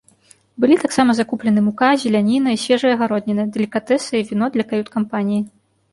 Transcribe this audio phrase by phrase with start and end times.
[0.63, 5.41] Былі таксама закуплены мука, зеляніна і свежая гародніна, далікатэсы і віно для кают-кампаніі.